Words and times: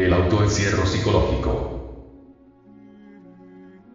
El 0.00 0.14
autoencierro 0.14 0.86
psicológico. 0.86 1.80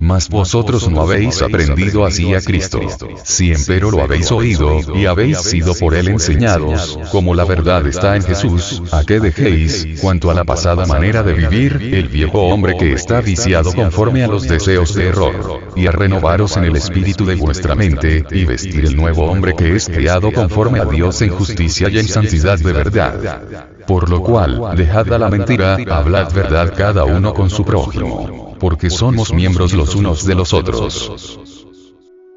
Mas 0.00 0.28
vosotros 0.28 0.90
no 0.90 1.02
habéis 1.02 1.40
aprendido 1.42 2.04
así 2.04 2.34
a 2.34 2.40
Cristo. 2.40 2.80
Si 3.22 3.52
empero 3.52 3.92
lo 3.92 4.02
habéis 4.02 4.32
oído, 4.32 4.80
y 4.96 5.06
habéis 5.06 5.38
sido 5.38 5.74
por 5.76 5.94
él 5.94 6.08
enseñados, 6.08 6.98
como 7.12 7.36
la 7.36 7.44
verdad 7.44 7.86
está 7.86 8.16
en 8.16 8.24
Jesús, 8.24 8.82
a 8.90 9.04
que 9.04 9.20
dejéis, 9.20 10.00
cuanto 10.00 10.32
a 10.32 10.34
la 10.34 10.42
pasada 10.42 10.86
manera 10.86 11.22
de 11.22 11.34
vivir, 11.34 11.78
el 11.94 12.08
viejo 12.08 12.48
hombre 12.48 12.76
que 12.76 12.94
está 12.94 13.20
viciado 13.20 13.72
conforme 13.72 14.24
a 14.24 14.26
los 14.26 14.42
deseos 14.48 14.96
de 14.96 15.06
error, 15.06 15.60
y 15.76 15.86
a 15.86 15.92
renovaros 15.92 16.56
en 16.56 16.64
el 16.64 16.74
espíritu 16.74 17.24
de 17.24 17.36
vuestra 17.36 17.76
mente, 17.76 18.24
y 18.32 18.44
vestir 18.44 18.86
el 18.86 18.96
nuevo 18.96 19.26
hombre 19.26 19.54
que 19.54 19.76
es 19.76 19.86
criado 19.88 20.32
conforme 20.32 20.80
a 20.80 20.84
Dios 20.84 21.22
en 21.22 21.30
justicia 21.30 21.88
y 21.88 21.98
en 22.00 22.08
santidad 22.08 22.58
de 22.58 22.72
verdad. 22.72 23.68
Por 23.86 24.08
lo 24.08 24.22
cual, 24.22 24.76
dejad 24.76 25.12
a 25.12 25.18
la 25.18 25.28
mentira, 25.28 25.76
hablad 25.90 26.32
verdad 26.32 26.74
cada 26.76 27.04
uno 27.04 27.34
con 27.34 27.50
su 27.50 27.64
prójimo 27.64 28.52
porque 28.62 28.90
somos 28.90 29.32
miembros 29.32 29.72
los 29.72 29.96
unos 29.96 30.24
de 30.24 30.36
los 30.36 30.54
otros. 30.54 31.40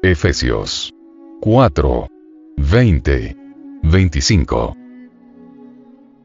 Efesios 0.02 0.92
4. 1.40 2.08
20. 2.56 3.36
25. 3.84 4.76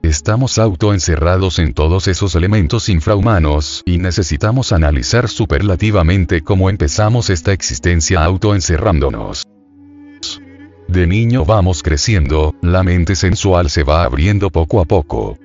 Estamos 0.02 0.58
autoencerrados 0.58 1.60
en 1.60 1.76
todos 1.76 2.08
esos 2.08 2.34
elementos 2.34 2.90
infrahumanos, 2.90 3.84
y 3.86 4.00
necesitamos 4.00 4.72
analizar 4.72 5.30
superlativamente 5.30 6.42
cómo 6.42 6.72
empezamos 6.72 7.30
esta 7.30 7.54
existencia 7.54 8.24
autoencerrándonos. 8.24 9.46
De 10.92 11.08
niño 11.08 11.46
vamos 11.46 11.84
creciendo, 11.84 12.54
la 12.62 12.84
mente 12.84 13.16
sensual 13.16 13.70
se 13.70 13.84
va 13.84 14.04
abriendo 14.04 14.50
poco 14.50 14.82
a 14.82 14.84
poco. 14.84 15.38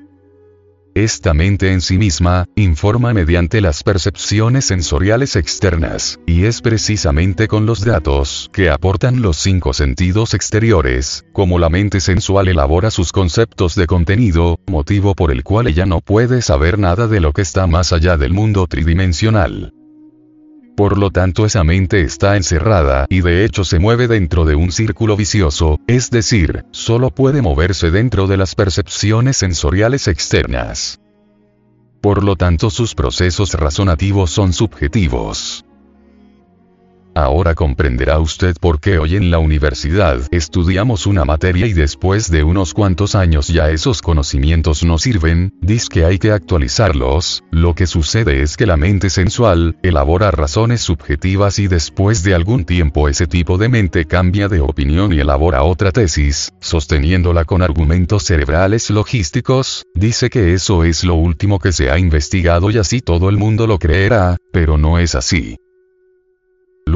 Esta 0.92 1.34
mente 1.34 1.72
en 1.72 1.82
sí 1.82 1.98
misma, 1.98 2.46
informa 2.56 3.14
mediante 3.14 3.60
las 3.60 3.84
percepciones 3.84 4.64
sensoriales 4.64 5.36
externas, 5.36 6.18
y 6.26 6.46
es 6.46 6.60
precisamente 6.62 7.46
con 7.46 7.64
los 7.64 7.84
datos 7.84 8.50
que 8.52 8.70
aportan 8.70 9.22
los 9.22 9.36
cinco 9.36 9.72
sentidos 9.72 10.34
exteriores, 10.34 11.24
como 11.32 11.60
la 11.60 11.68
mente 11.68 12.00
sensual 12.00 12.48
elabora 12.48 12.90
sus 12.90 13.12
conceptos 13.12 13.76
de 13.76 13.86
contenido, 13.86 14.58
motivo 14.66 15.14
por 15.14 15.30
el 15.30 15.44
cual 15.44 15.68
ella 15.68 15.86
no 15.86 16.00
puede 16.00 16.42
saber 16.42 16.76
nada 16.76 17.06
de 17.06 17.20
lo 17.20 17.32
que 17.32 17.42
está 17.42 17.68
más 17.68 17.92
allá 17.92 18.16
del 18.16 18.32
mundo 18.32 18.66
tridimensional. 18.66 19.72
Por 20.76 20.98
lo 20.98 21.10
tanto 21.10 21.46
esa 21.46 21.64
mente 21.64 22.02
está 22.02 22.36
encerrada 22.36 23.06
y 23.08 23.22
de 23.22 23.44
hecho 23.44 23.64
se 23.64 23.78
mueve 23.78 24.08
dentro 24.08 24.44
de 24.44 24.54
un 24.54 24.70
círculo 24.70 25.16
vicioso, 25.16 25.80
es 25.86 26.10
decir, 26.10 26.66
solo 26.70 27.10
puede 27.10 27.42
moverse 27.42 27.90
dentro 27.90 28.26
de 28.26 28.36
las 28.36 28.54
percepciones 28.54 29.38
sensoriales 29.38 30.06
externas. 30.06 31.00
Por 32.02 32.22
lo 32.22 32.36
tanto 32.36 32.70
sus 32.70 32.94
procesos 32.94 33.54
razonativos 33.54 34.30
son 34.30 34.52
subjetivos. 34.52 35.65
Ahora 37.16 37.54
comprenderá 37.54 38.18
usted 38.18 38.56
por 38.60 38.78
qué 38.78 38.98
hoy 38.98 39.16
en 39.16 39.30
la 39.30 39.38
universidad 39.38 40.20
estudiamos 40.32 41.06
una 41.06 41.24
materia 41.24 41.66
y 41.66 41.72
después 41.72 42.30
de 42.30 42.42
unos 42.42 42.74
cuantos 42.74 43.14
años 43.14 43.48
ya 43.48 43.70
esos 43.70 44.02
conocimientos 44.02 44.84
no 44.84 44.98
sirven, 44.98 45.54
dice 45.62 45.88
que 45.90 46.04
hay 46.04 46.18
que 46.18 46.30
actualizarlos, 46.30 47.42
lo 47.50 47.74
que 47.74 47.86
sucede 47.86 48.42
es 48.42 48.58
que 48.58 48.66
la 48.66 48.76
mente 48.76 49.08
sensual 49.08 49.78
elabora 49.82 50.30
razones 50.30 50.82
subjetivas 50.82 51.58
y 51.58 51.68
después 51.68 52.22
de 52.22 52.34
algún 52.34 52.66
tiempo 52.66 53.08
ese 53.08 53.26
tipo 53.26 53.56
de 53.56 53.70
mente 53.70 54.04
cambia 54.04 54.48
de 54.48 54.60
opinión 54.60 55.14
y 55.14 55.20
elabora 55.20 55.62
otra 55.62 55.92
tesis, 55.92 56.52
sosteniéndola 56.60 57.46
con 57.46 57.62
argumentos 57.62 58.24
cerebrales 58.24 58.90
logísticos, 58.90 59.84
dice 59.94 60.28
que 60.28 60.52
eso 60.52 60.84
es 60.84 61.02
lo 61.02 61.14
último 61.14 61.60
que 61.60 61.72
se 61.72 61.90
ha 61.90 61.98
investigado 61.98 62.70
y 62.70 62.76
así 62.76 63.00
todo 63.00 63.30
el 63.30 63.38
mundo 63.38 63.66
lo 63.66 63.78
creerá, 63.78 64.36
pero 64.52 64.76
no 64.76 64.98
es 64.98 65.14
así. 65.14 65.56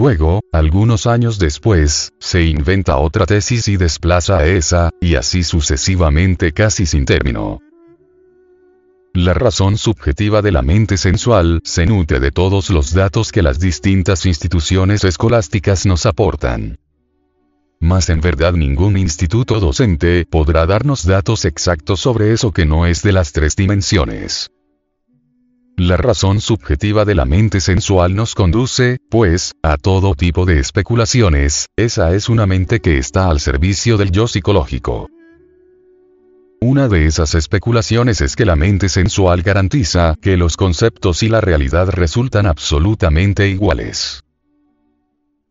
Luego, 0.01 0.41
algunos 0.51 1.07
años 1.07 1.39
después, 1.39 2.15
se 2.19 2.45
inventa 2.45 2.97
otra 2.97 3.27
tesis 3.27 3.69
y 3.69 3.77
desplaza 3.77 4.39
a 4.39 4.47
esa, 4.47 4.89
y 4.99 5.17
así 5.17 5.43
sucesivamente 5.43 6.53
casi 6.53 6.87
sin 6.87 7.05
término. 7.05 7.61
La 9.13 9.35
razón 9.35 9.77
subjetiva 9.77 10.41
de 10.41 10.53
la 10.53 10.63
mente 10.63 10.97
sensual 10.97 11.61
se 11.65 11.85
nutre 11.85 12.19
de 12.19 12.31
todos 12.31 12.71
los 12.71 12.95
datos 12.95 13.31
que 13.31 13.43
las 13.43 13.61
distintas 13.61 14.25
instituciones 14.25 15.05
escolásticas 15.05 15.85
nos 15.85 16.07
aportan. 16.07 16.79
Mas 17.79 18.09
en 18.09 18.23
verdad 18.23 18.55
ningún 18.55 18.97
instituto 18.97 19.61
docente 19.61 20.25
podrá 20.25 20.65
darnos 20.65 21.05
datos 21.05 21.45
exactos 21.45 22.01
sobre 22.01 22.33
eso 22.33 22.53
que 22.53 22.65
no 22.65 22.87
es 22.87 23.03
de 23.03 23.13
las 23.13 23.33
tres 23.33 23.55
dimensiones. 23.55 24.51
La 25.83 25.97
razón 25.97 26.43
subjetiva 26.43 27.07
de 27.07 27.15
la 27.15 27.25
mente 27.25 27.59
sensual 27.59 28.15
nos 28.15 28.35
conduce, 28.35 28.99
pues, 29.09 29.55
a 29.63 29.79
todo 29.79 30.15
tipo 30.15 30.45
de 30.45 30.59
especulaciones, 30.59 31.71
esa 31.75 32.15
es 32.15 32.29
una 32.29 32.45
mente 32.45 32.81
que 32.81 32.99
está 32.99 33.31
al 33.31 33.41
servicio 33.41 33.97
del 33.97 34.11
yo 34.11 34.29
psicológico. 34.29 35.09
Una 36.61 36.87
de 36.87 37.07
esas 37.07 37.35
especulaciones 37.35 38.21
es 38.21 38.37
que 38.37 38.45
la 38.45 38.57
mente 38.57 38.91
sensual 38.91 39.41
garantiza 39.41 40.17
que 40.21 40.37
los 40.37 40.59
conceptos 40.59 41.23
y 41.23 41.31
la 41.31 41.41
realidad 41.41 41.89
resultan 41.89 42.45
absolutamente 42.45 43.49
iguales. 43.49 44.23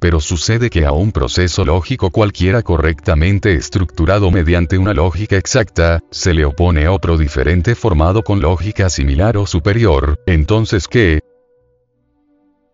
Pero 0.02 0.22
sucede 0.22 0.70
que 0.70 0.86
a 0.86 0.94
un 0.94 1.12
proceso 1.12 1.66
lógico 1.66 2.10
cualquiera 2.10 2.62
correctamente 2.64 3.54
estructurado 3.54 4.32
mediante 4.32 4.78
una 4.78 4.94
lógica 4.94 5.36
exacta, 5.36 6.00
se 6.10 6.34
le 6.34 6.46
opone 6.46 6.88
otro 6.88 7.18
diferente 7.18 7.76
formado 7.76 8.24
con 8.24 8.40
lógica 8.40 8.90
similar 8.90 9.36
o 9.36 9.46
superior, 9.46 10.18
entonces 10.26 10.88
¿qué? 10.88 11.20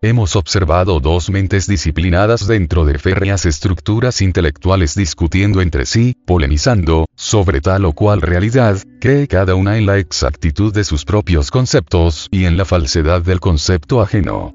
Hemos 0.02 0.36
observado 0.36 1.00
dos 1.00 1.30
mentes 1.30 1.66
disciplinadas 1.66 2.46
dentro 2.46 2.84
de 2.84 2.96
férreas 2.96 3.44
estructuras 3.44 4.22
intelectuales 4.22 4.94
discutiendo 4.94 5.60
entre 5.62 5.84
sí, 5.84 6.14
polemizando, 6.26 7.06
sobre 7.16 7.60
tal 7.60 7.86
o 7.86 7.92
cual 7.92 8.20
realidad, 8.20 8.78
cree 9.00 9.26
cada 9.26 9.56
una 9.56 9.78
en 9.78 9.86
la 9.86 9.98
exactitud 9.98 10.72
de 10.72 10.84
sus 10.84 11.04
propios 11.04 11.50
conceptos 11.50 12.28
y 12.30 12.44
en 12.44 12.56
la 12.56 12.64
falsedad 12.64 13.22
del 13.22 13.40
concepto 13.40 14.00
ajeno. 14.00 14.54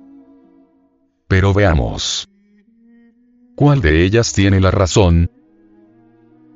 Pero 1.28 1.54
veamos. 1.54 2.31
¿Cuál 3.62 3.80
de 3.80 4.04
ellas 4.04 4.34
tiene 4.34 4.60
la 4.60 4.72
razón? 4.72 5.30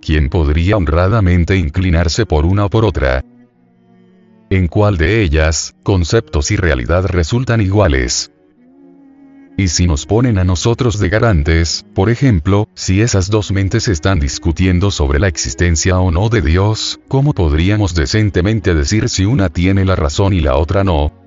¿Quién 0.01 0.27
podría 0.27 0.75
honradamente 0.75 1.55
inclinarse 1.55 2.25
por 2.25 2.47
una 2.47 2.65
o 2.65 2.69
por 2.71 2.83
otra? 2.83 3.23
¿En 4.49 4.67
cuál 4.67 4.97
de 4.97 5.21
ellas, 5.21 5.75
conceptos 5.83 6.49
y 6.49 6.55
realidad 6.55 7.05
resultan 7.05 7.61
iguales? 7.61 8.31
Y 9.55 9.67
si 9.67 9.85
nos 9.85 10.07
ponen 10.07 10.39
a 10.39 10.43
nosotros 10.45 10.97
de 10.97 11.09
garantes, 11.09 11.85
por 11.93 12.09
ejemplo, 12.09 12.69
si 12.73 13.01
esas 13.01 13.29
dos 13.29 13.51
mentes 13.51 13.87
están 13.87 14.19
discutiendo 14.19 14.89
sobre 14.89 15.19
la 15.19 15.27
existencia 15.27 15.99
o 15.99 16.09
no 16.09 16.29
de 16.29 16.41
Dios, 16.41 16.99
¿cómo 17.07 17.33
podríamos 17.33 17.93
decentemente 17.93 18.73
decir 18.73 19.09
si 19.09 19.25
una 19.25 19.49
tiene 19.49 19.85
la 19.85 19.95
razón 19.95 20.33
y 20.33 20.41
la 20.41 20.57
otra 20.57 20.83
no? 20.83 21.24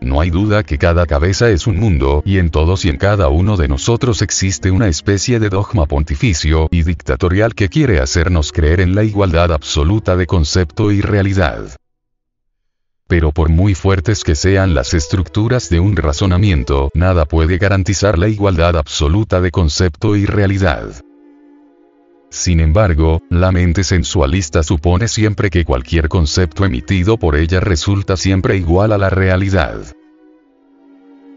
No 0.00 0.20
hay 0.20 0.30
duda 0.30 0.62
que 0.62 0.78
cada 0.78 1.06
cabeza 1.06 1.50
es 1.50 1.66
un 1.66 1.76
mundo, 1.78 2.22
y 2.24 2.38
en 2.38 2.50
todos 2.50 2.84
y 2.84 2.88
en 2.88 2.98
cada 2.98 3.28
uno 3.28 3.56
de 3.56 3.68
nosotros 3.68 4.22
existe 4.22 4.70
una 4.70 4.88
especie 4.88 5.40
de 5.40 5.48
dogma 5.48 5.86
pontificio 5.86 6.68
y 6.70 6.82
dictatorial 6.82 7.54
que 7.54 7.68
quiere 7.68 7.98
hacernos 7.98 8.52
creer 8.52 8.80
en 8.80 8.94
la 8.94 9.04
igualdad 9.04 9.52
absoluta 9.52 10.16
de 10.16 10.26
concepto 10.26 10.92
y 10.92 11.00
realidad. 11.00 11.76
Pero 13.08 13.32
por 13.32 13.48
muy 13.48 13.74
fuertes 13.74 14.22
que 14.22 14.34
sean 14.34 14.74
las 14.74 14.94
estructuras 14.94 15.70
de 15.70 15.80
un 15.80 15.96
razonamiento, 15.96 16.90
nada 16.94 17.24
puede 17.24 17.58
garantizar 17.58 18.18
la 18.18 18.28
igualdad 18.28 18.76
absoluta 18.76 19.40
de 19.40 19.50
concepto 19.50 20.14
y 20.14 20.26
realidad. 20.26 21.02
Sin 22.30 22.60
embargo, 22.60 23.22
la 23.30 23.52
mente 23.52 23.84
sensualista 23.84 24.62
supone 24.62 25.08
siempre 25.08 25.48
que 25.48 25.64
cualquier 25.64 26.08
concepto 26.08 26.64
emitido 26.64 27.16
por 27.16 27.36
ella 27.36 27.60
resulta 27.60 28.16
siempre 28.16 28.56
igual 28.56 28.92
a 28.92 28.98
la 28.98 29.08
realidad. 29.08 29.80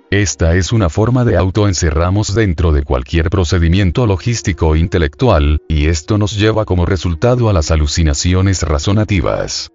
Esta 0.09 0.55
es 0.55 0.73
una 0.73 0.89
forma 0.89 1.23
de 1.23 1.37
autoencerramos 1.37 2.35
dentro 2.35 2.73
de 2.73 2.83
cualquier 2.83 3.29
procedimiento 3.29 4.05
logístico 4.05 4.75
intelectual, 4.75 5.61
y 5.69 5.85
esto 5.85 6.17
nos 6.17 6.37
lleva 6.37 6.65
como 6.65 6.85
resultado 6.85 7.49
a 7.49 7.53
las 7.53 7.71
alucinaciones 7.71 8.63
razonativas. 8.63 9.71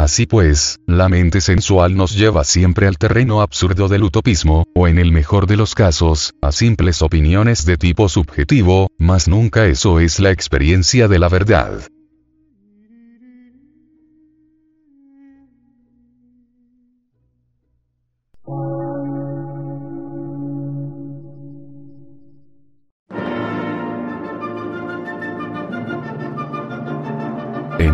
Así 0.00 0.24
pues, 0.24 0.80
la 0.86 1.10
mente 1.10 1.42
sensual 1.42 1.94
nos 1.94 2.16
lleva 2.16 2.42
siempre 2.44 2.86
al 2.86 2.96
terreno 2.96 3.42
absurdo 3.42 3.86
del 3.86 4.02
utopismo, 4.04 4.66
o 4.74 4.88
en 4.88 4.98
el 4.98 5.12
mejor 5.12 5.46
de 5.46 5.58
los 5.58 5.74
casos, 5.74 6.32
a 6.40 6.52
simples 6.52 7.02
opiniones 7.02 7.66
de 7.66 7.76
tipo 7.76 8.08
subjetivo, 8.08 8.88
mas 8.96 9.28
nunca 9.28 9.66
eso 9.66 10.00
es 10.00 10.18
la 10.18 10.30
experiencia 10.30 11.06
de 11.06 11.18
la 11.18 11.28
verdad. 11.28 11.82